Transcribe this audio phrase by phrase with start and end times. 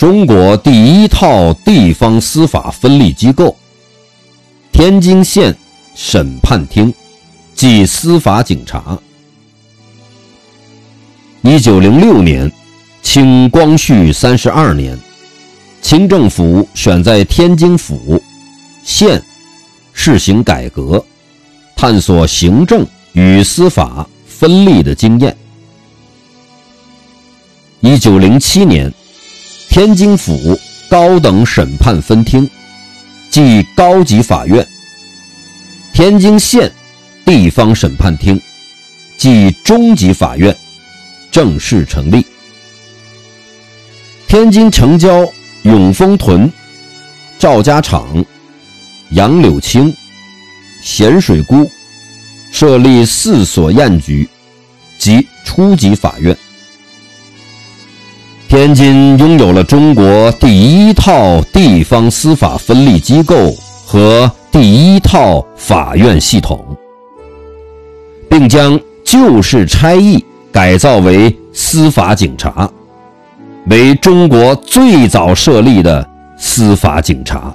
[0.00, 3.54] 中国第一套地方司法分立机构——
[4.72, 5.54] 天津县
[5.94, 6.90] 审判厅
[7.54, 8.98] 即司法警察。
[11.42, 12.50] 一九零六年，
[13.02, 14.98] 清光绪三十二年，
[15.82, 18.18] 清政府选在天津府
[18.82, 19.22] 县
[19.92, 21.04] 试行改革，
[21.76, 25.36] 探索行政与司法分立的经验。
[27.80, 28.90] 一九零七年，
[29.70, 32.50] 天津府高等审判分厅
[33.30, 34.66] 即高级法院，
[35.92, 36.68] 天津县
[37.24, 38.38] 地方审判厅
[39.16, 40.54] 即中级法院。
[41.30, 42.26] 正式成立。
[44.26, 45.24] 天津城郊
[45.62, 46.52] 永丰屯、
[47.38, 48.24] 赵家场、
[49.10, 49.94] 杨柳青、
[50.82, 51.70] 咸水沽
[52.50, 54.28] 设立四所验局
[54.98, 56.36] 及初级法院。
[58.50, 63.54] 天津拥有了中国第一套地方司法分立机构
[63.86, 66.58] 和第一套法院系统，
[68.28, 70.24] 并将旧式差役。
[70.50, 72.68] 改造为司法警察，
[73.66, 76.04] 为中国最早设立的
[76.36, 77.54] 司法警察。